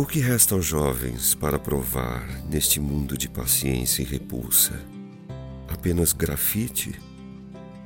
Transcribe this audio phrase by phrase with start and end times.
[0.00, 4.80] O que resta aos jovens para provar neste mundo de paciência e repulsa?
[5.68, 6.98] Apenas grafite?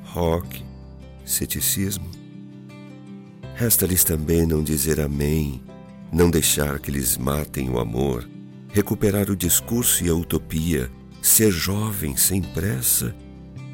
[0.05, 0.65] Rock?
[1.25, 2.09] Ceticismo?
[3.57, 5.61] Resta-lhes também não dizer amém,
[6.13, 8.31] não deixar que lhes matem o amor,
[8.69, 10.89] recuperar o discurso e a utopia,
[11.21, 13.13] ser jovem sem pressa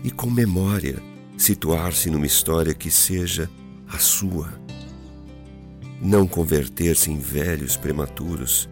[0.03, 0.97] e com memória,
[1.37, 3.51] situar-se numa história que seja
[3.87, 4.59] a sua
[6.01, 8.69] não converter-se em velhos prematuros.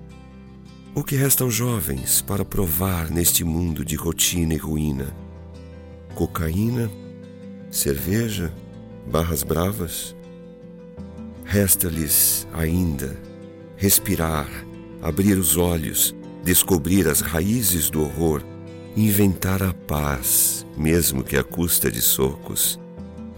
[0.94, 5.14] O que resta aos jovens para provar neste mundo de rotina e ruína?
[6.14, 6.90] Cocaína?
[7.70, 8.52] Cerveja?
[9.06, 10.16] Barras bravas?
[11.44, 13.28] Resta-lhes ainda
[13.78, 14.48] respirar,
[15.00, 18.42] abrir os olhos, descobrir as raízes do horror,
[18.96, 22.78] inventar a paz, mesmo que à custa de socos,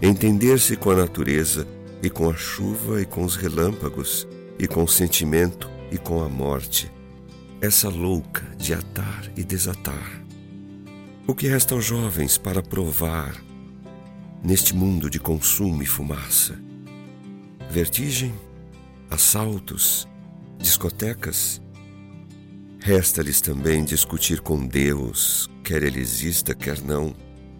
[0.01, 1.67] entender-se com a natureza
[2.03, 6.29] e com a chuva e com os relâmpagos, e com o sentimento e com a
[6.29, 6.91] morte,
[7.59, 10.23] essa louca de atar e desatar.
[11.27, 13.35] O que resta aos jovens para provar
[14.43, 16.59] neste mundo de consumo e fumaça?
[17.69, 18.33] Vertigem,
[19.09, 20.07] assaltos,
[20.57, 21.61] discotecas.
[22.79, 27.15] Resta-lhes também discutir com Deus, quer ele exista, quer não,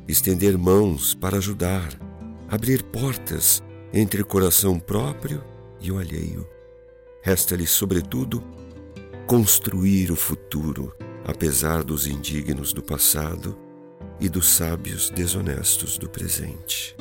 [0.08, 1.90] estender mãos para ajudar,
[2.50, 3.64] abrir portas
[3.94, 5.44] entre o coração próprio
[5.80, 6.48] e o alheio.
[7.22, 8.44] Resta-lhe, sobretudo,
[9.28, 13.58] construir o futuro, apesar dos indignos do passado
[14.20, 16.96] e dos sábios desonestos do presente.